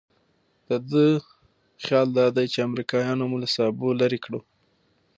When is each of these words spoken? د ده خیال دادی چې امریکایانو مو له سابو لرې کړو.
د 0.67 0.69
ده 0.89 1.05
خیال 1.85 2.07
دادی 2.17 2.45
چې 2.53 2.59
امریکایانو 2.69 3.23
مو 3.29 3.37
له 3.43 3.47
سابو 3.55 3.87
لرې 4.01 4.19
کړو. 4.25 4.39